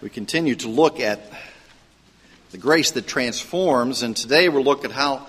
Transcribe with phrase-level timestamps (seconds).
[0.00, 1.20] We continue to look at
[2.52, 5.26] the grace that transforms, and today we'll look at how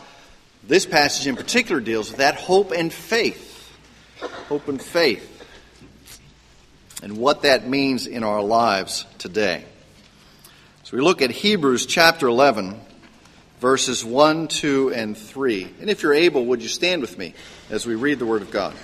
[0.64, 3.72] this passage in particular deals with that hope and faith.
[4.48, 5.26] Hope and faith.
[7.02, 9.66] And what that means in our lives today.
[10.84, 12.80] So we look at Hebrews chapter 11,
[13.62, 15.68] verses 1, 2, and 3.
[15.82, 17.34] And if you're able, would you stand with me
[17.72, 18.76] as we read the Word of God?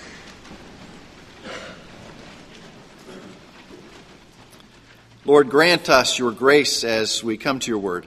[5.28, 8.06] Lord, grant us your grace as we come to your word.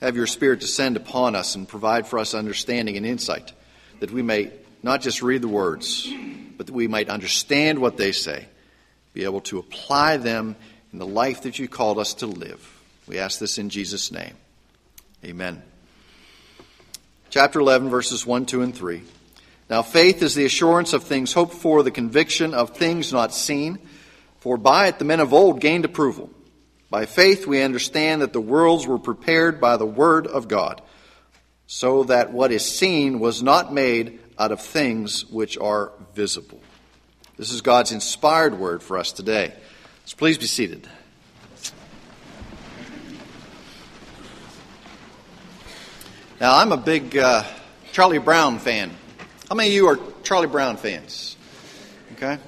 [0.00, 3.52] Have your Spirit descend upon us and provide for us understanding and insight,
[4.00, 4.50] that we may
[4.82, 6.12] not just read the words,
[6.56, 8.46] but that we might understand what they say,
[9.14, 10.56] be able to apply them
[10.92, 12.60] in the life that you called us to live.
[13.06, 14.34] We ask this in Jesus' name.
[15.24, 15.62] Amen.
[17.30, 19.02] Chapter 11, verses 1, 2, and 3.
[19.70, 23.78] Now, faith is the assurance of things hoped for, the conviction of things not seen.
[24.40, 26.30] For by it the men of old gained approval.
[26.90, 30.80] By faith we understand that the worlds were prepared by the word of God,
[31.66, 36.60] so that what is seen was not made out of things which are visible.
[37.36, 39.52] This is God's inspired word for us today.
[40.06, 40.88] So please be seated.
[46.40, 47.42] Now, I'm a big uh,
[47.92, 48.92] Charlie Brown fan.
[49.48, 51.36] How many of you are Charlie Brown fans?
[52.12, 52.38] Okay.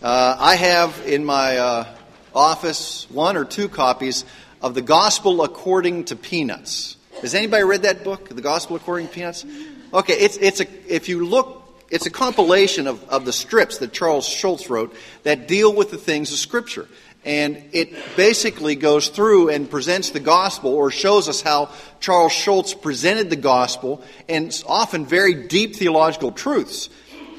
[0.00, 1.86] Uh, I have in my uh,
[2.32, 4.24] office one or two copies
[4.62, 6.96] of The Gospel According to Peanuts.
[7.20, 9.44] Has anybody read that book, The Gospel According to Peanuts?
[9.92, 13.92] Okay, it's, it's a, if you look, it's a compilation of, of the strips that
[13.92, 16.86] Charles Schulz wrote that deal with the things of Scripture.
[17.24, 22.72] And it basically goes through and presents the gospel or shows us how Charles Schulz
[22.72, 26.88] presented the gospel and often very deep theological truths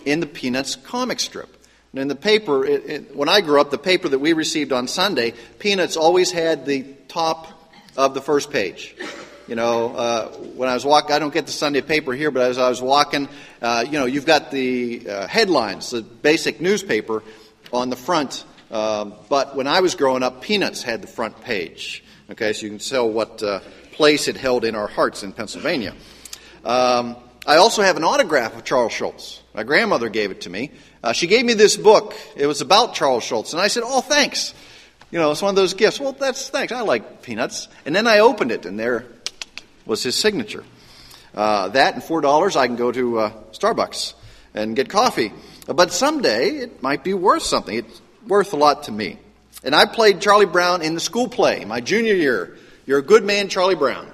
[0.05, 1.55] in the Peanuts comic strip.
[1.91, 4.71] And in the paper, it, it, when I grew up, the paper that we received
[4.71, 7.47] on Sunday, Peanuts always had the top
[7.97, 8.95] of the first page.
[9.47, 12.43] You know, uh, when I was walking, I don't get the Sunday paper here, but
[12.43, 13.27] as I was walking,
[13.63, 17.23] uh, you know, you've got the uh, headlines, the basic newspaper
[17.73, 18.43] on the front.
[18.69, 22.03] Um, but when I was growing up, Peanuts had the front page.
[22.29, 23.61] Okay, so you can tell what uh,
[23.93, 25.95] place it held in our hearts in Pennsylvania.
[26.63, 29.41] Um, I also have an autograph of Charles Schulz.
[29.53, 30.71] My grandmother gave it to me.
[31.03, 32.15] Uh, she gave me this book.
[32.35, 33.53] It was about Charles Schulz.
[33.53, 34.53] And I said, Oh, thanks.
[35.11, 35.99] You know, it's one of those gifts.
[35.99, 36.71] Well, that's thanks.
[36.71, 37.67] I like peanuts.
[37.85, 39.05] And then I opened it, and there
[39.85, 40.63] was his signature.
[41.33, 44.13] Uh, that and $4, I can go to uh, Starbucks
[44.53, 45.31] and get coffee.
[45.67, 47.75] But someday it might be worth something.
[47.75, 49.17] It's worth a lot to me.
[49.63, 52.57] And I played Charlie Brown in the school play my junior year.
[52.85, 54.11] You're a good man, Charlie Brown.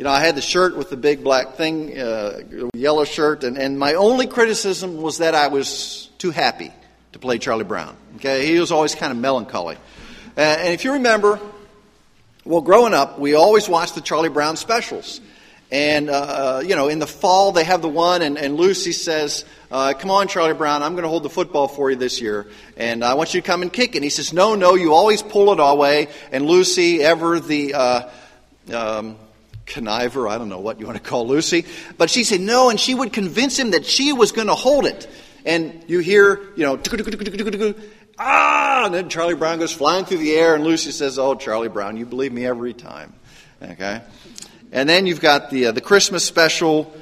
[0.00, 2.40] You know, I had the shirt with the big black thing, uh,
[2.72, 6.72] yellow shirt, and, and my only criticism was that I was too happy
[7.12, 7.94] to play Charlie Brown.
[8.16, 9.76] Okay, he was always kind of melancholy.
[10.38, 11.38] Uh, and if you remember,
[12.46, 15.20] well, growing up, we always watched the Charlie Brown specials.
[15.70, 18.92] And, uh, uh you know, in the fall, they have the one, and, and Lucy
[18.92, 22.22] says, uh, Come on, Charlie Brown, I'm going to hold the football for you this
[22.22, 22.46] year,
[22.78, 23.96] and I want you to come and kick it.
[23.96, 26.08] And he says, No, no, you always pull it away.
[26.32, 27.74] And Lucy, ever the.
[27.74, 28.10] Uh,
[28.72, 29.18] um,
[29.66, 31.64] conniver, I don't know what you want to call Lucy.
[31.96, 34.86] But she said no, and she would convince him that she was going to hold
[34.86, 35.08] it.
[35.44, 36.78] And you hear, you know,
[38.18, 41.68] ah, and then Charlie Brown goes flying through the air, and Lucy says, "Oh, Charlie
[41.68, 43.14] Brown, you believe me every time."
[43.62, 44.02] Okay,
[44.72, 46.92] and then you've got the uh, the Christmas special.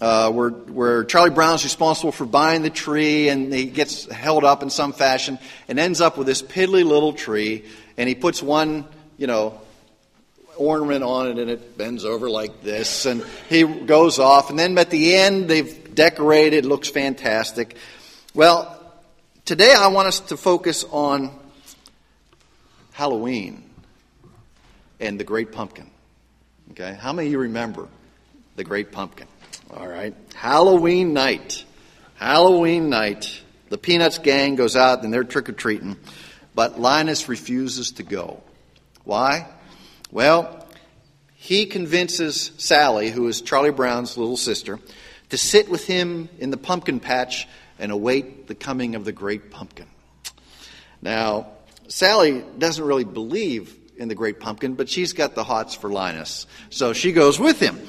[0.00, 4.64] Uh, where, where Charlie Brown's responsible for buying the tree and he gets held up
[4.64, 8.84] in some fashion and ends up with this piddly little tree and he puts one,
[9.16, 9.60] you know,
[10.62, 14.76] ornament on it and it bends over like this and he goes off and then
[14.78, 17.76] at the end they've decorated looks fantastic.
[18.34, 18.78] Well
[19.44, 21.36] today i want us to focus on
[22.92, 23.64] halloween
[25.00, 25.90] and the great pumpkin
[26.72, 26.94] okay?
[26.94, 27.88] How many of you remember
[28.56, 29.26] the great pumpkin?
[29.74, 30.14] All right.
[30.34, 31.64] Halloween night.
[32.14, 33.40] Halloween night.
[33.68, 35.96] The peanuts gang goes out and they're trick-or-treating
[36.54, 38.42] but linus refuses to go.
[39.04, 39.48] Why
[40.12, 40.68] well,
[41.34, 44.78] he convinces Sally, who is Charlie Brown's little sister,
[45.30, 47.48] to sit with him in the pumpkin patch
[47.78, 49.86] and await the coming of the great pumpkin.
[51.00, 51.48] Now,
[51.88, 56.46] Sally doesn't really believe in the great pumpkin, but she's got the hots for Linus.
[56.70, 57.80] So she goes with him.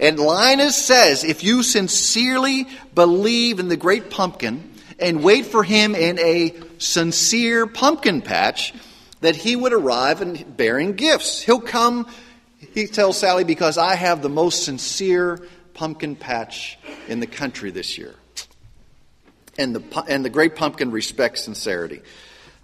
[0.00, 5.94] And Linus says, if you sincerely believe in the great pumpkin and wait for him
[5.94, 8.74] in a sincere pumpkin patch,
[9.20, 11.40] that he would arrive and bearing gifts.
[11.40, 12.08] He'll come,
[12.74, 15.40] he tells Sally, because I have the most sincere
[15.74, 16.78] pumpkin patch
[17.08, 18.14] in the country this year.
[19.58, 22.02] And the, and the great pumpkin respects sincerity.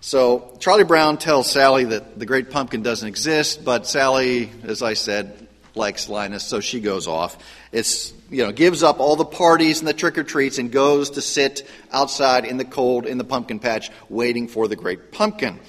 [0.01, 4.95] So Charlie Brown tells Sally that the great pumpkin doesn't exist, but Sally, as I
[4.95, 7.39] said, likes Linus, so she goes off.
[7.71, 11.11] It's you know gives up all the parties and the trick or treats and goes
[11.11, 15.61] to sit outside in the cold in the pumpkin patch, waiting for the great pumpkin.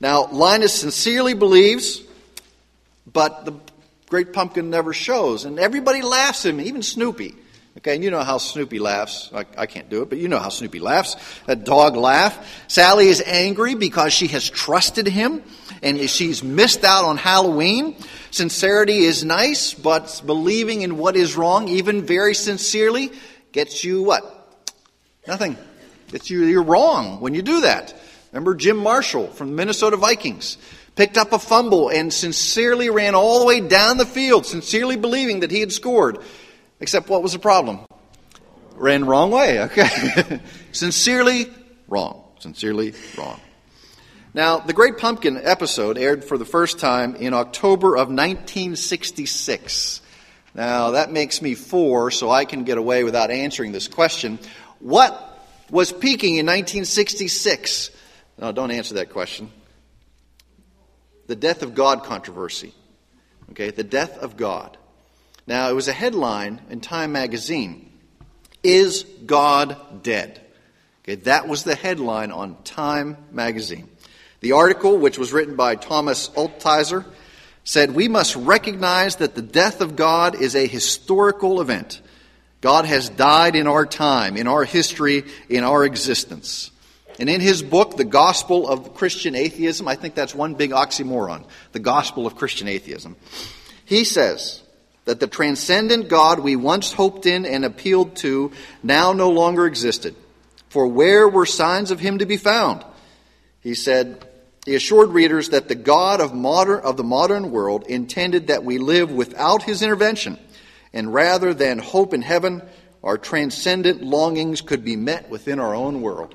[0.00, 2.02] Now Linus sincerely believes,
[3.10, 3.54] but the
[4.08, 7.34] great pumpkin never shows, and everybody laughs at him, even Snoopy.
[7.78, 9.30] Okay, and you know how Snoopy laughs.
[9.32, 11.14] I, I, can't do it, but you know how Snoopy laughs.
[11.46, 12.64] A dog laugh.
[12.66, 15.44] Sally is angry because she has trusted him
[15.80, 17.94] and she's missed out on Halloween.
[18.32, 23.12] Sincerity is nice, but believing in what is wrong, even very sincerely,
[23.52, 24.24] gets you what?
[25.28, 25.56] Nothing.
[26.08, 27.94] Gets you, you're wrong when you do that.
[28.32, 30.58] Remember Jim Marshall from the Minnesota Vikings
[30.96, 35.40] picked up a fumble and sincerely ran all the way down the field, sincerely believing
[35.40, 36.18] that he had scored.
[36.80, 37.80] Except what was the problem?
[38.74, 40.40] Ran wrong way, okay?
[40.72, 41.48] Sincerely
[41.88, 42.22] wrong.
[42.38, 43.40] Sincerely wrong.
[44.34, 50.00] Now, the Great Pumpkin episode aired for the first time in October of 1966.
[50.54, 54.38] Now, that makes me four, so I can get away without answering this question.
[54.78, 55.24] What
[55.70, 57.90] was peaking in 1966?
[58.38, 59.50] No, don't answer that question.
[61.26, 62.72] The death of God controversy.
[63.50, 64.76] Okay, the death of God.
[65.46, 67.90] Now, it was a headline in Time magazine
[68.62, 70.40] Is God Dead?
[71.02, 73.88] Okay, that was the headline on Time magazine.
[74.40, 77.04] The article, which was written by Thomas Altizer,
[77.64, 82.00] said, We must recognize that the death of God is a historical event.
[82.60, 86.70] God has died in our time, in our history, in our existence.
[87.18, 91.44] And in his book, The Gospel of Christian Atheism, I think that's one big oxymoron,
[91.72, 93.16] the Gospel of Christian Atheism.
[93.84, 94.62] He says,
[95.08, 100.14] that the transcendent God we once hoped in and appealed to now no longer existed.
[100.68, 102.84] For where were signs of him to be found?
[103.62, 104.28] He said,
[104.66, 108.76] he assured readers that the God of, modern, of the modern world intended that we
[108.76, 110.38] live without his intervention,
[110.92, 112.60] and rather than hope in heaven,
[113.02, 116.34] our transcendent longings could be met within our own world.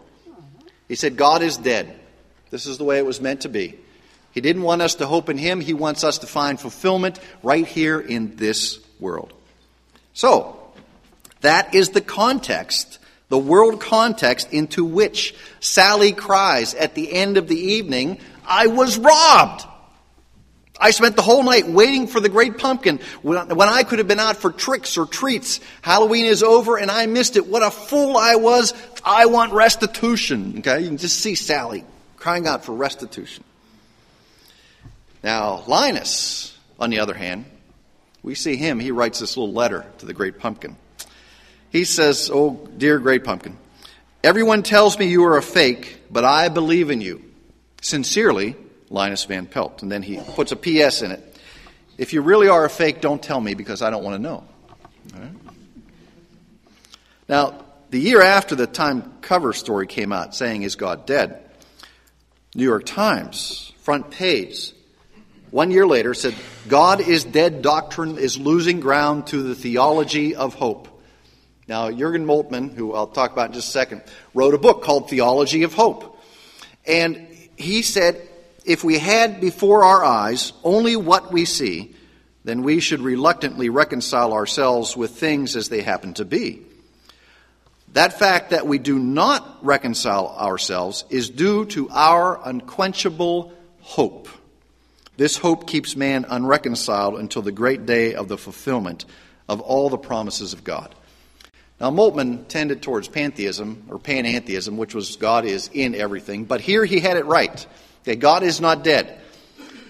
[0.94, 2.00] He said, God is dead.
[2.52, 3.80] This is the way it was meant to be.
[4.30, 5.60] He didn't want us to hope in Him.
[5.60, 9.34] He wants us to find fulfillment right here in this world.
[10.14, 10.72] So,
[11.42, 13.00] that is the context,
[13.30, 19.00] the world context into which Sally cries at the end of the evening, I was
[19.00, 19.66] robbed.
[20.84, 24.20] I spent the whole night waiting for the great pumpkin when I could have been
[24.20, 25.62] out for tricks or treats.
[25.82, 27.48] Halloween is over and I missed it.
[27.48, 28.74] What a fool I was.
[29.02, 30.56] I want restitution.
[30.60, 31.86] Okay, you can just see Sally
[32.18, 33.46] crying out for restitution.
[35.24, 37.46] Now, Linus, on the other hand,
[38.22, 40.76] we see him, he writes this little letter to the great pumpkin.
[41.70, 43.58] He says, Oh, dear great pumpkin,
[44.22, 47.24] everyone tells me you are a fake, but I believe in you.
[47.82, 48.58] Sincerely,
[48.94, 49.82] Linus Van Pelt.
[49.82, 51.02] And then he puts a P.S.
[51.02, 51.38] in it.
[51.98, 54.44] If you really are a fake, don't tell me because I don't want to know.
[57.28, 61.40] Now, the year after the Time cover story came out saying, Is God dead?
[62.56, 64.74] New York Times, front page,
[65.50, 66.36] one year later said,
[66.68, 70.88] God is dead doctrine is losing ground to the theology of hope.
[71.68, 75.10] Now, Jurgen Moltmann, who I'll talk about in just a second, wrote a book called
[75.10, 76.20] Theology of Hope.
[76.86, 78.28] And he said,
[78.66, 81.96] if we had before our eyes only what we see,
[82.44, 86.62] then we should reluctantly reconcile ourselves with things as they happen to be.
[87.94, 94.28] That fact that we do not reconcile ourselves is due to our unquenchable hope.
[95.16, 99.06] This hope keeps man unreconciled until the great day of the fulfillment
[99.48, 100.94] of all the promises of God.
[101.80, 106.86] Now, Moltmann tended towards pantheism or panentheism, which was God is in everything, but here
[106.86, 107.68] he had it right.
[108.04, 109.20] Okay, God is not dead.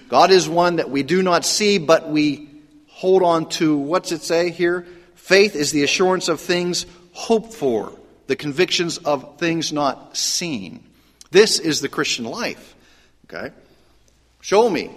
[0.07, 2.49] God is one that we do not see, but we
[2.87, 3.75] hold on to.
[3.77, 4.85] What's it say here?
[5.15, 7.93] Faith is the assurance of things hoped for,
[8.27, 10.83] the convictions of things not seen.
[11.31, 12.75] This is the Christian life.
[13.25, 13.53] Okay?
[14.41, 14.91] Show me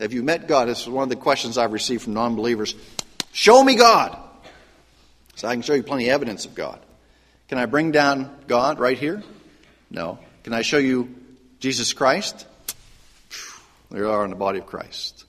[0.00, 0.68] have you met God?
[0.68, 2.74] This is one of the questions I've received from non believers.
[3.32, 4.16] Show me God.
[5.36, 6.80] So I can show you plenty of evidence of God.
[7.48, 9.22] Can I bring down God right here?
[9.90, 10.18] No.
[10.42, 11.14] Can I show you
[11.58, 12.46] Jesus Christ?
[13.90, 15.24] There are in the body of Christ.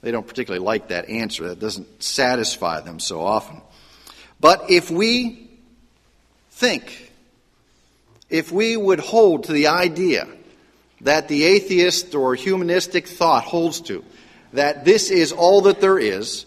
[0.00, 1.48] They don't particularly like that answer.
[1.48, 3.60] That doesn't satisfy them so often.
[4.38, 5.50] But if we
[6.50, 7.12] think,
[8.30, 10.28] if we would hold to the idea
[11.00, 14.04] that the atheist or humanistic thought holds to,
[14.52, 16.46] that this is all that there is,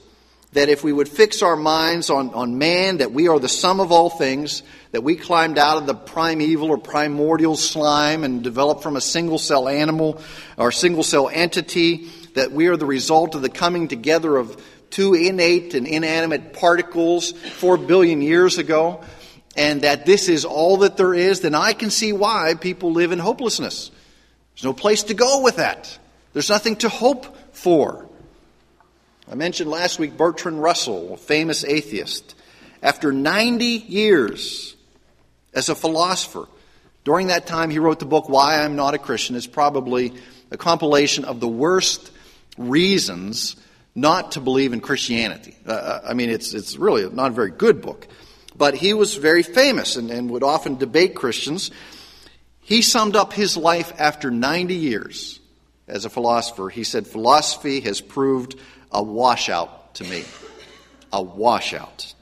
[0.53, 3.79] that if we would fix our minds on, on man, that we are the sum
[3.79, 8.81] of all things, that we climbed out of the primeval or primordial slime and developed
[8.81, 10.19] from a single cell animal
[10.57, 15.13] or single cell entity, that we are the result of the coming together of two
[15.13, 19.03] innate and inanimate particles four billion years ago,
[19.55, 23.11] and that this is all that there is, then I can see why people live
[23.11, 23.91] in hopelessness.
[24.55, 25.99] There's no place to go with that.
[26.33, 28.08] There's nothing to hope for.
[29.31, 32.33] I mentioned last week Bertrand Russell, a famous atheist.
[32.81, 34.75] After 90 years
[35.53, 36.47] as a philosopher,
[37.03, 39.35] during that time he wrote the book Why I'm Not a Christian.
[39.35, 40.15] It's probably
[40.49, 42.11] a compilation of the worst
[42.57, 43.55] reasons
[43.93, 45.55] not to believe in Christianity.
[45.67, 48.07] Uh, uh, I mean, it's, it's really not a very good book.
[48.55, 51.69] But he was very famous and, and would often debate Christians.
[52.61, 55.39] He summed up his life after 90 years
[55.87, 56.69] as a philosopher.
[56.69, 58.55] He said, Philosophy has proved
[58.91, 60.23] a washout to me.
[61.11, 62.13] A washout.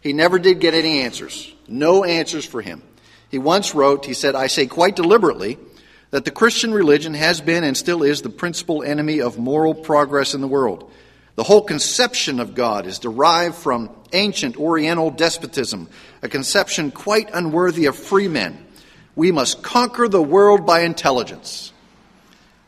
[0.00, 1.52] He never did get any answers.
[1.68, 2.82] No answers for him.
[3.30, 5.58] He once wrote, he said, I say quite deliberately
[6.10, 10.34] that the Christian religion has been and still is the principal enemy of moral progress
[10.34, 10.90] in the world.
[11.36, 15.88] The whole conception of God is derived from ancient Oriental despotism,
[16.20, 18.66] a conception quite unworthy of free men.
[19.16, 21.72] We must conquer the world by intelligence.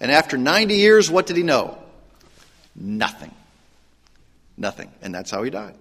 [0.01, 1.79] And after 90 years, what did he know?
[2.75, 3.33] Nothing.
[4.57, 4.91] Nothing.
[5.03, 5.77] And that's how he died.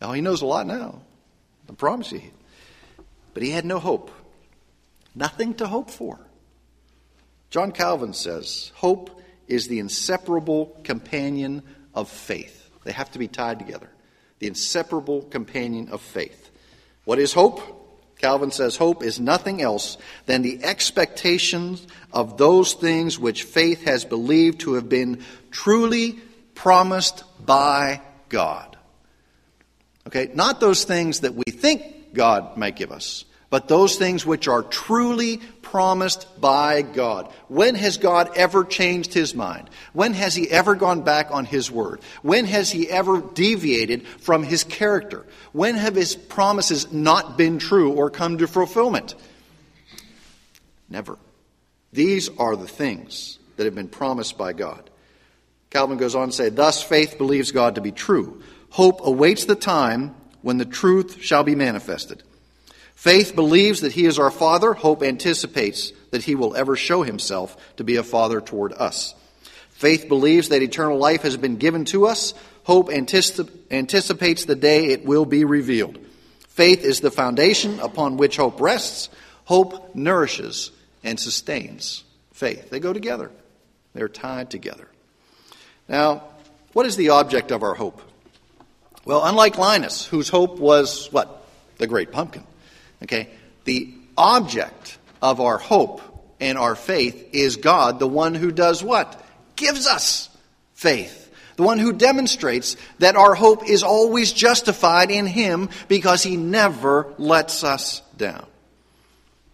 [0.00, 1.00] Now, he knows a lot now.
[1.68, 2.22] I promise you.
[3.34, 4.10] But he had no hope.
[5.14, 6.18] Nothing to hope for.
[7.50, 11.62] John Calvin says hope is the inseparable companion
[11.94, 12.70] of faith.
[12.84, 13.88] They have to be tied together.
[14.38, 16.50] The inseparable companion of faith.
[17.04, 17.77] What is hope?
[18.18, 19.96] Calvin says hope is nothing else
[20.26, 26.18] than the expectations of those things which faith has believed to have been truly
[26.54, 28.76] promised by God.
[30.06, 34.46] Okay, not those things that we think God might give us, but those things which
[34.46, 37.30] are truly promised by God.
[37.48, 39.70] When has God ever changed his mind?
[39.92, 42.00] When has he ever gone back on his word?
[42.22, 45.24] When has he ever deviated from his character?
[45.52, 49.14] When have his promises not been true or come to fulfillment?
[50.90, 51.18] Never.
[51.92, 54.88] These are the things that have been promised by God.
[55.70, 58.42] Calvin goes on to say, Thus faith believes God to be true.
[58.70, 62.22] Hope awaits the time when the truth shall be manifested.
[62.98, 64.74] Faith believes that He is our Father.
[64.74, 69.14] Hope anticipates that He will ever show Himself to be a Father toward us.
[69.70, 72.34] Faith believes that eternal life has been given to us.
[72.64, 75.96] Hope anticip- anticipates the day it will be revealed.
[76.48, 79.10] Faith is the foundation upon which hope rests.
[79.44, 80.72] Hope nourishes
[81.04, 82.02] and sustains
[82.32, 82.68] faith.
[82.68, 83.30] They go together,
[83.94, 84.88] they're tied together.
[85.88, 86.24] Now,
[86.72, 88.02] what is the object of our hope?
[89.04, 91.46] Well, unlike Linus, whose hope was what?
[91.76, 92.42] The great pumpkin.
[93.02, 93.28] Okay?
[93.64, 96.02] The object of our hope
[96.40, 99.24] and our faith is God, the one who does what?
[99.56, 100.28] Gives us
[100.74, 101.26] faith.
[101.56, 107.12] The one who demonstrates that our hope is always justified in Him because He never
[107.18, 108.46] lets us down.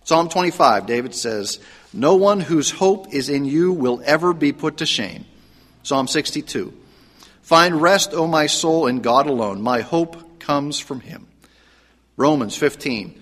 [0.04, 1.60] Psalm 25, David says,
[1.94, 5.24] No one whose hope is in you will ever be put to shame.
[5.82, 6.74] Psalm 62,
[7.40, 9.62] Find rest, O my soul, in God alone.
[9.62, 11.26] My hope comes from Him.
[12.18, 13.18] Romans 15,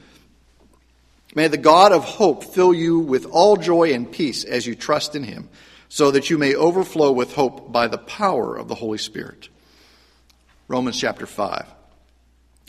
[1.35, 5.15] May the God of hope fill you with all joy and peace as you trust
[5.15, 5.49] in him,
[5.89, 9.49] so that you may overflow with hope by the power of the Holy Spirit.
[10.69, 11.67] Romans chapter 5.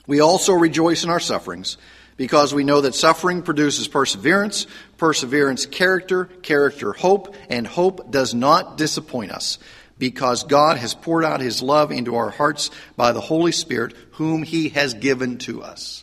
[0.08, 1.77] We also rejoice in our sufferings,
[2.15, 4.65] because we know that suffering produces perseverance,
[4.98, 9.58] perseverance, character, character, hope, and hope does not disappoint us,
[9.98, 14.43] because God has poured out his love into our hearts by the Holy Spirit, whom
[14.43, 16.02] he has given to us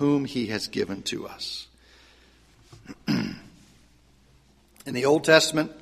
[0.00, 1.68] whom he has given to us.
[3.06, 3.34] In
[4.86, 5.72] the Old Testament,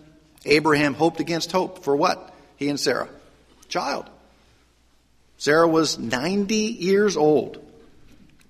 [0.45, 2.35] Abraham hoped against hope for what?
[2.57, 3.09] He and Sarah.
[3.69, 4.11] Child.
[5.37, 7.65] Sarah was 90 years old,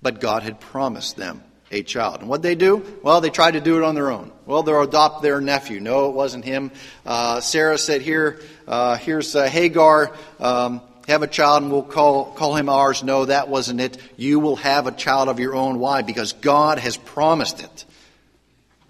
[0.01, 2.21] but God had promised them a child.
[2.21, 2.83] And what they do?
[3.03, 4.31] Well, they tried to do it on their own.
[4.47, 5.79] Well, they'll adopt their nephew.
[5.79, 6.71] No, it wasn't him.
[7.05, 10.15] Uh, Sarah said, "Here, uh, here's uh, Hagar.
[10.39, 13.03] Um, have a child and we'll call, call him ours.
[13.03, 13.97] No, that wasn't it.
[14.17, 15.79] You will have a child of your own.
[15.79, 16.01] Why?
[16.01, 17.85] Because God has promised it.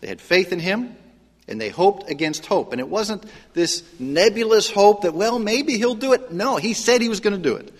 [0.02, 0.96] They had faith in him
[1.48, 2.72] and they hoped against hope.
[2.72, 6.32] And it wasn't this nebulous hope that, well, maybe he'll do it.
[6.32, 7.74] No, he said he was going to do it.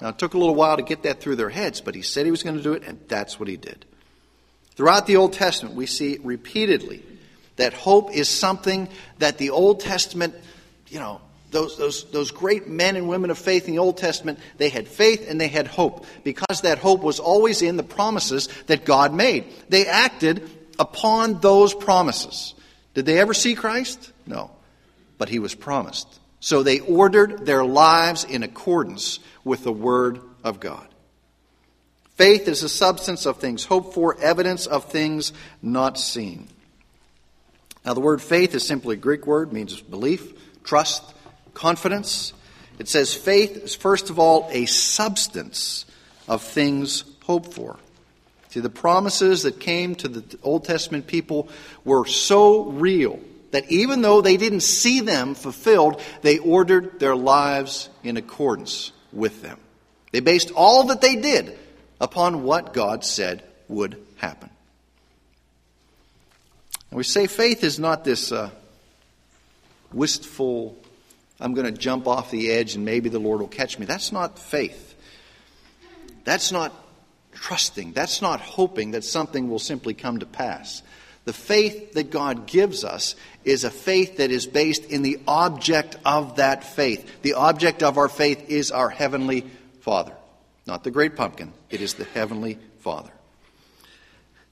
[0.00, 2.24] Now, it took a little while to get that through their heads, but he said
[2.24, 3.84] he was going to do it, and that's what he did.
[4.74, 7.04] Throughout the Old Testament, we see repeatedly
[7.56, 10.34] that hope is something that the Old Testament,
[10.88, 11.20] you know,
[11.52, 14.88] those, those, those great men and women of faith in the Old Testament, they had
[14.88, 19.14] faith and they had hope because that hope was always in the promises that God
[19.14, 19.44] made.
[19.68, 22.54] They acted upon those promises.
[22.94, 24.12] Did they ever see Christ?
[24.26, 24.50] No.
[25.18, 26.08] But he was promised.
[26.40, 30.88] So they ordered their lives in accordance with the Word of God.
[32.14, 35.32] Faith is the substance of things hoped for, evidence of things
[35.62, 36.48] not seen.
[37.84, 40.32] Now, the word faith is simply a Greek word, means belief,
[40.62, 41.02] trust,
[41.54, 42.32] confidence.
[42.78, 45.84] It says faith is, first of all, a substance
[46.28, 47.78] of things hoped for.
[48.50, 51.48] See, the promises that came to the Old Testament people
[51.84, 53.18] were so real
[53.52, 59.42] that even though they didn't see them fulfilled, they ordered their lives in accordance with
[59.42, 59.58] them.
[60.10, 61.58] They based all that they did
[62.00, 64.50] upon what God said would happen.
[66.90, 68.50] And we say faith is not this uh,
[69.92, 70.76] wistful
[71.42, 73.84] I'm going to jump off the edge and maybe the Lord will catch me.
[73.84, 74.94] That's not faith.
[76.24, 76.72] That's not
[77.32, 77.92] trusting.
[77.92, 80.82] That's not hoping that something will simply come to pass.
[81.24, 85.96] The faith that God gives us is a faith that is based in the object
[86.04, 87.22] of that faith.
[87.22, 89.44] The object of our faith is our Heavenly
[89.80, 90.12] Father.
[90.66, 93.10] Not the great pumpkin, it is the Heavenly Father.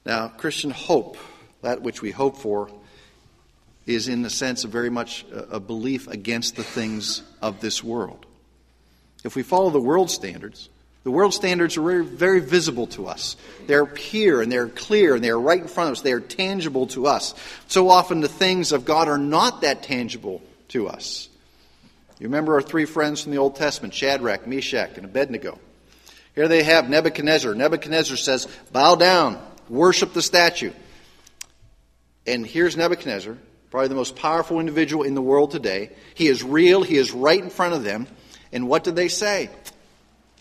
[0.05, 1.17] Now, Christian hope,
[1.61, 2.69] that which we hope for,
[3.93, 8.25] is, in the sense, of very much a belief against the things of this world.
[9.23, 10.69] If we follow the world standards,
[11.03, 13.35] the world standards are very, very visible to us.
[13.65, 16.01] They're pure and they're clear and they're right in front of us.
[16.01, 17.33] They are tangible to us.
[17.67, 21.27] So often the things of God are not that tangible to us.
[22.19, 25.57] You remember our three friends from the Old Testament Shadrach, Meshach, and Abednego.
[26.35, 27.55] Here they have Nebuchadnezzar.
[27.55, 30.71] Nebuchadnezzar says, Bow down, worship the statue.
[32.27, 33.37] And here's Nebuchadnezzar
[33.71, 35.89] probably the most powerful individual in the world today.
[36.13, 38.05] He is real, he is right in front of them.
[38.51, 39.49] And what did they say?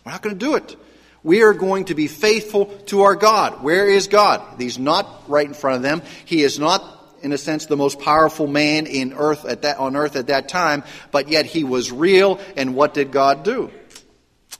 [0.04, 0.76] We're not going to do it.
[1.22, 3.62] We are going to be faithful to our God.
[3.62, 4.42] Where is God?
[4.58, 6.02] He's not right in front of them.
[6.24, 6.82] He is not,
[7.22, 10.48] in a sense, the most powerful man in earth at that, on earth at that
[10.48, 12.40] time, but yet he was real.
[12.56, 13.70] And what did God do?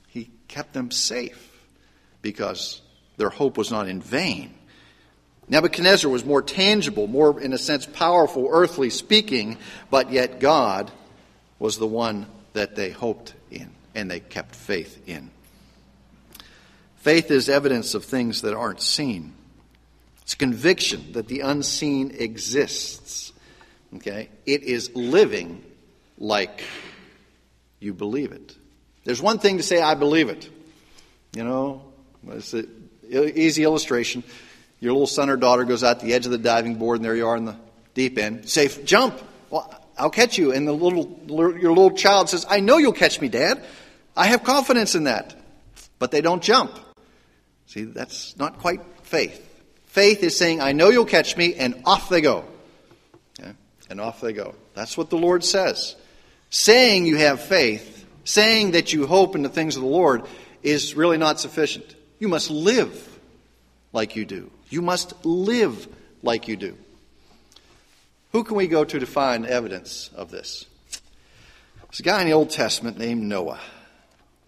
[0.07, 1.51] He kept them safe
[2.21, 2.81] because
[3.17, 4.53] their hope was not in vain.
[5.51, 9.57] Nebuchadnezzar was more tangible, more, in a sense, powerful, earthly speaking,
[9.89, 10.89] but yet God
[11.59, 15.29] was the one that they hoped in and they kept faith in.
[16.99, 19.33] Faith is evidence of things that aren't seen.
[20.21, 23.33] It's conviction that the unseen exists.
[23.95, 24.29] Okay?
[24.45, 25.65] It is living
[26.17, 26.63] like
[27.81, 28.55] you believe it.
[29.03, 30.49] There's one thing to say, I believe it.
[31.35, 31.81] You know,
[32.29, 34.23] it's an easy illustration.
[34.81, 37.15] Your little son or daughter goes out the edge of the diving board, and there
[37.15, 37.55] you are in the
[37.93, 38.49] deep end.
[38.49, 39.21] Say, jump.
[39.49, 40.51] Well, I'll catch you.
[40.51, 43.63] And the little, your little child says, I know you'll catch me, Dad.
[44.17, 45.35] I have confidence in that.
[45.99, 46.77] But they don't jump.
[47.67, 49.47] See, that's not quite faith.
[49.85, 52.45] Faith is saying, I know you'll catch me, and off they go.
[53.89, 54.55] And off they go.
[54.73, 55.97] That's what the Lord says.
[56.49, 60.23] Saying you have faith, saying that you hope in the things of the Lord,
[60.63, 61.93] is really not sufficient.
[62.17, 63.10] You must live
[63.93, 64.51] like you do.
[64.69, 65.87] You must live
[66.23, 66.77] like you do.
[68.31, 70.65] Who can we go to to find evidence of this?
[71.89, 73.59] There's a guy in the Old Testament named Noah.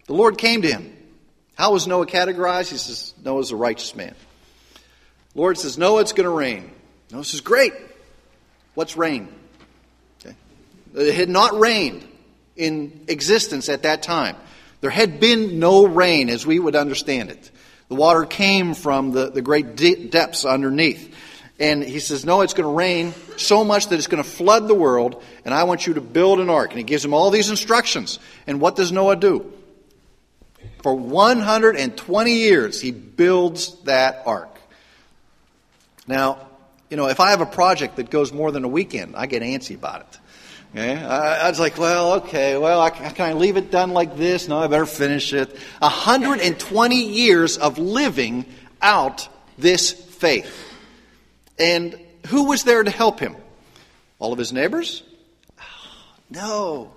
[0.08, 0.96] The Lord came to him.
[1.56, 2.70] How was Noah categorized?
[2.70, 4.16] He says, Noah's a righteous man.
[5.34, 6.72] The Lord says, Noah, it's going to rain.
[7.12, 7.74] Noah says, Great.
[8.76, 9.28] What's rain?
[10.20, 10.36] Okay.
[10.96, 12.08] It had not rained
[12.56, 14.36] in existence at that time.
[14.82, 17.52] There had been no rain as we would understand it.
[17.90, 21.14] The water came from the, the great de- depths underneath.
[21.60, 24.68] And he says, No, it's going to rain so much that it's going to flood
[24.68, 26.72] the world, and I want you to build an ark.
[26.72, 28.20] And he gives him all these instructions.
[28.48, 29.52] And what does Noah do?
[30.82, 34.50] For 120 years, he builds that ark.
[36.08, 36.48] Now,
[36.90, 39.42] you know, if I have a project that goes more than a weekend, I get
[39.42, 40.20] antsy about it.
[40.76, 44.48] I, I, was like, well, okay, well, I, can I leave it done like this?
[44.48, 45.56] No, I better finish it.
[45.80, 48.46] 120 years of living
[48.82, 50.52] out this faith.
[51.60, 53.36] And who was there to help him?
[54.18, 55.04] All of his neighbors?
[56.30, 56.92] No.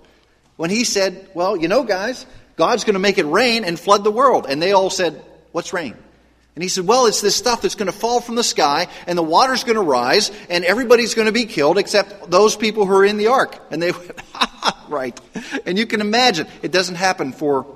[0.55, 4.03] When he said, well, you know, guys, God's going to make it rain and flood
[4.03, 4.47] the world.
[4.49, 5.95] And they all said, what's rain?
[6.57, 9.15] And he said, Well, it's this stuff that's going to fall from the sky, and
[9.15, 12.93] the water's going to rise, and everybody's going to be killed except those people who
[12.93, 13.61] are in the ark.
[13.69, 14.19] And they went,
[14.89, 15.21] Right.
[15.67, 17.67] And you can imagine, it doesn't happen for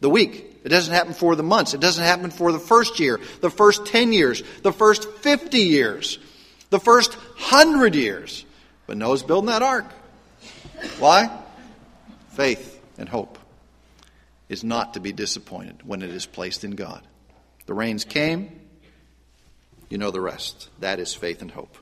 [0.00, 0.62] the week.
[0.64, 1.74] It doesn't happen for the months.
[1.74, 6.18] It doesn't happen for the first year, the first 10 years, the first 50 years,
[6.70, 8.44] the first 100 years.
[8.88, 9.86] But Noah's building that ark.
[10.98, 11.30] Why?
[12.30, 13.38] Faith and hope
[14.48, 17.00] is not to be disappointed when it is placed in God.
[17.66, 18.60] The rains came,
[19.88, 20.68] you know the rest.
[20.80, 21.76] That is faith and hope.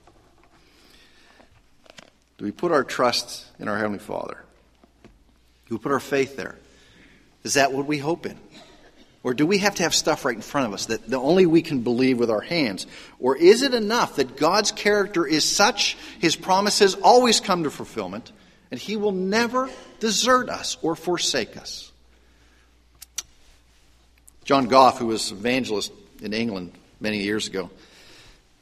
[2.39, 4.39] Do we put our trust in our Heavenly Father?
[5.69, 6.57] Do we put our faith there?
[7.45, 8.39] Is that what we hope in?
[9.25, 11.47] Or do we have to have stuff right in front of us that the only
[11.47, 12.87] we can believe with our hands?
[13.21, 18.33] Or is it enough that God's character is such, his promises always come to fulfillment,
[18.73, 21.92] and he will never desert us or forsake us?
[24.45, 27.71] John Goff, who was evangelist in England many years ago,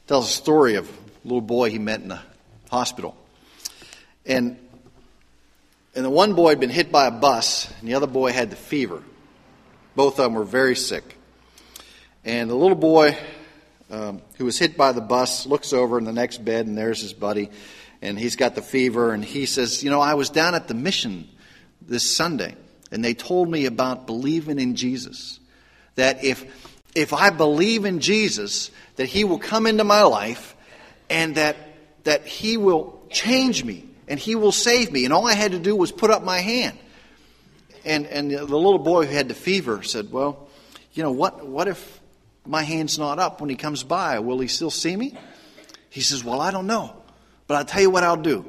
[0.05, 2.21] tells a story of a little boy he met in a
[2.69, 3.17] hospital.
[4.25, 4.59] And,
[5.95, 8.51] and the one boy had been hit by a bus, and the other boy had
[8.51, 9.01] the fever.
[9.95, 11.17] Both of them were very sick.
[12.23, 13.17] And the little boy
[13.89, 17.01] um, who was hit by the bus looks over in the next bed, and there's
[17.01, 17.49] his buddy,
[18.03, 19.13] and he's got the fever.
[19.13, 21.27] And he says, You know, I was down at the mission
[21.81, 22.55] this Sunday,
[22.91, 25.39] and they told me about believing in Jesus.
[25.95, 26.45] That if,
[26.95, 30.55] if I believe in Jesus, that he will come into my life
[31.09, 31.57] and that,
[32.03, 35.05] that he will change me and he will save me.
[35.05, 36.77] And all I had to do was put up my hand.
[37.83, 40.47] And, and the little boy who had the fever said, Well,
[40.93, 41.99] you know, what, what if
[42.45, 44.19] my hand's not up when he comes by?
[44.19, 45.17] Will he still see me?
[45.89, 46.95] He says, Well, I don't know.
[47.47, 48.45] But I'll tell you what I'll do.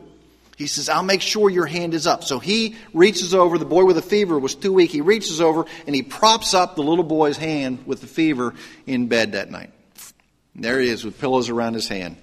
[0.58, 2.24] He says, I'll make sure your hand is up.
[2.24, 3.58] So he reaches over.
[3.58, 4.90] The boy with the fever was too weak.
[4.90, 8.54] He reaches over and he props up the little boy's hand with the fever
[8.86, 9.70] in bed that night.
[10.54, 12.16] And there he is with pillows around his hand.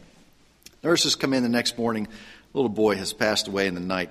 [0.84, 2.06] Nurses come in the next morning.
[2.06, 4.10] The little boy has passed away in the night,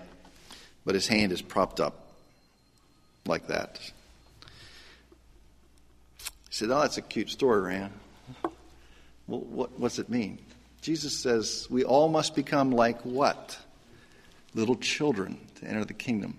[0.85, 2.09] but his hand is propped up
[3.24, 3.78] like that.
[6.18, 7.92] He said, Oh, that's a cute story, Rand.
[9.26, 10.38] Well, what, what's it mean?
[10.83, 13.59] Jesus says, We all must become like what?
[14.59, 16.37] Little children to enter the kingdom.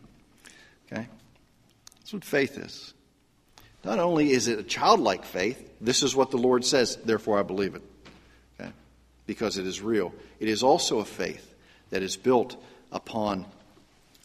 [0.92, 1.08] Okay?
[1.96, 2.94] That's what faith is.
[3.86, 7.44] Not only is it a childlike faith, this is what the Lord says, therefore I
[7.44, 7.82] believe it.
[8.60, 8.72] Okay?
[9.26, 10.14] Because it is real.
[10.42, 11.56] It is also a faith
[11.92, 13.46] that is built upon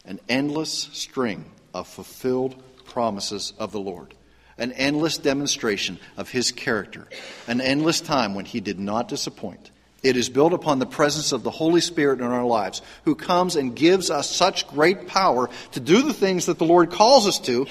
[0.03, 4.13] an endless string of fulfilled promises of the Lord,
[4.57, 7.07] an endless demonstration of His character,
[7.47, 9.71] an endless time when He did not disappoint.
[10.05, 13.55] It is built upon the presence of the Holy Spirit in our lives, who comes
[13.55, 17.39] and gives us such great power to do the things that the Lord calls us
[17.39, 17.65] to.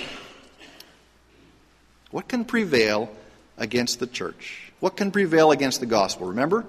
[2.10, 3.08] What can prevail
[3.56, 4.72] against the church?
[4.80, 6.26] What can prevail against the gospel?
[6.26, 6.66] Remember?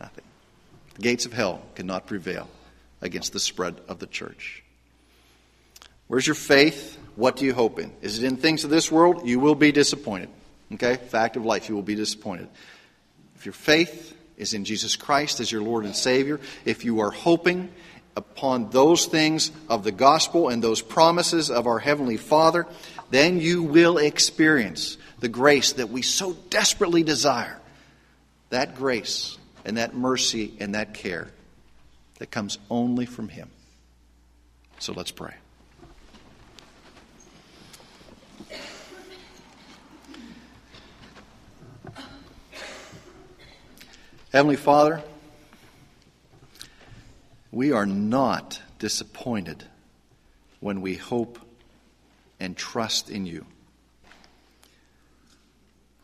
[0.00, 0.24] Nothing.
[0.94, 2.48] The gates of hell cannot prevail
[3.02, 4.62] against the spread of the church.
[6.06, 6.96] Where's your faith?
[7.16, 7.90] What do you hope in?
[8.00, 9.26] Is it in things of this world?
[9.26, 10.28] You will be disappointed.
[10.74, 10.94] Okay?
[10.94, 12.48] Fact of life, you will be disappointed.
[13.34, 17.10] If your faith is in Jesus Christ as your Lord and Savior, if you are
[17.10, 17.70] hoping
[18.16, 22.66] upon those things of the gospel and those promises of our Heavenly Father,
[23.10, 27.60] then you will experience the grace that we so desperately desire.
[28.50, 31.28] That grace and that mercy and that care
[32.18, 33.50] that comes only from Him.
[34.78, 35.34] So let's pray.
[44.30, 45.02] Heavenly Father,
[47.50, 49.64] we are not disappointed
[50.60, 51.38] when we hope
[52.38, 53.46] and trust in you.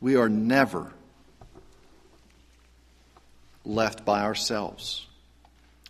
[0.01, 0.93] We are never
[3.63, 5.07] left by ourselves.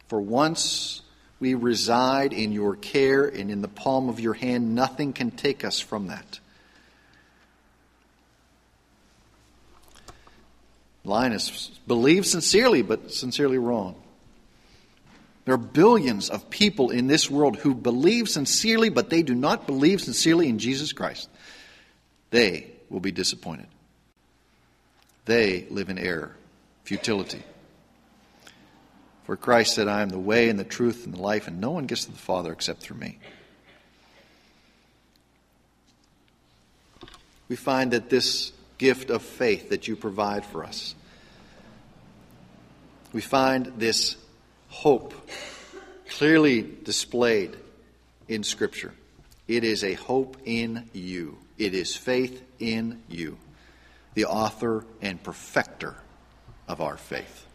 [0.08, 1.02] For once
[1.38, 5.64] we reside in your care and in the palm of your hand, nothing can take
[5.64, 6.40] us from that.
[11.04, 13.94] Linus believes sincerely, but sincerely wrong.
[15.44, 19.66] There are billions of people in this world who believe sincerely, but they do not
[19.66, 21.28] believe sincerely in Jesus Christ.
[22.30, 23.66] They will be disappointed.
[25.26, 26.34] They live in error,
[26.84, 27.42] futility.
[29.24, 31.70] For Christ said, I am the way and the truth and the life, and no
[31.70, 33.18] one gets to the Father except through me.
[37.48, 40.94] We find that this gift of faith that you provide for us.
[43.12, 44.16] We find this
[44.68, 45.14] hope
[46.10, 47.56] clearly displayed
[48.28, 48.92] in Scripture.
[49.46, 53.37] It is a hope in you, it is faith in you,
[54.14, 55.94] the author and perfecter
[56.66, 57.46] of our faith.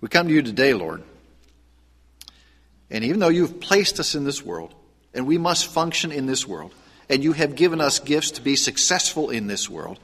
[0.00, 1.02] We come to you today, Lord,
[2.90, 4.74] and even though you've placed us in this world,
[5.14, 6.74] and we must function in this world,
[7.08, 9.98] and you have given us gifts to be successful in this world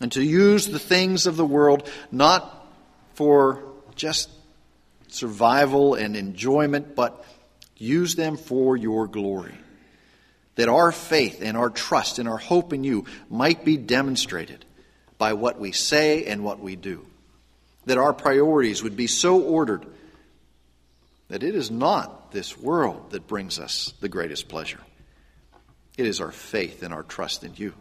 [0.00, 2.66] and to use the things of the world not
[3.14, 3.62] for
[3.94, 4.30] just
[5.08, 7.24] survival and enjoyment, but
[7.76, 9.54] Use them for your glory.
[10.56, 14.64] That our faith and our trust and our hope in you might be demonstrated
[15.18, 17.06] by what we say and what we do.
[17.86, 19.84] That our priorities would be so ordered
[21.28, 24.80] that it is not this world that brings us the greatest pleasure.
[25.96, 27.72] It is our faith and our trust in you.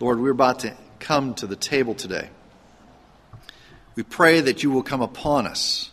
[0.00, 2.30] Lord, we're about to come to the table today.
[3.94, 5.90] We pray that you will come upon us,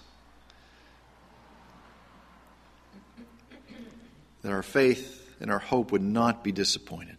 [4.41, 7.17] that our faith and our hope would not be disappointed.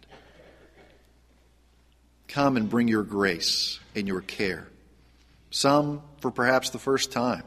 [2.27, 4.67] Come and bring your grace and your care.
[5.51, 7.43] Some, for perhaps the first time,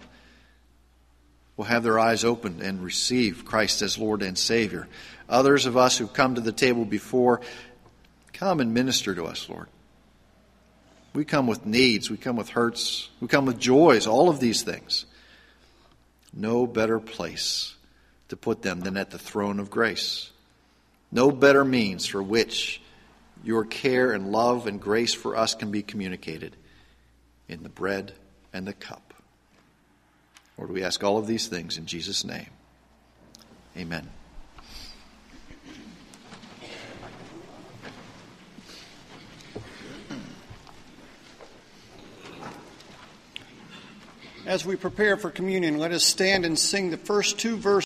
[1.59, 4.89] will have their eyes opened and receive Christ as Lord and Savior.
[5.29, 7.41] Others of us who've come to the table before,
[8.33, 9.67] come and minister to us, Lord.
[11.13, 14.63] We come with needs, we come with hurts, we come with joys, all of these
[14.63, 15.05] things.
[16.33, 17.75] No better place
[18.29, 20.31] to put them than at the throne of grace.
[21.11, 22.81] No better means for which
[23.43, 26.55] your care and love and grace for us can be communicated
[27.49, 28.13] in the bread
[28.53, 29.08] and the cup.
[30.59, 32.51] Lord, we ask all of these things in Jesus' name.
[33.77, 34.11] Amen.
[44.45, 47.77] As we prepare for communion, let us stand and sing the first two verses.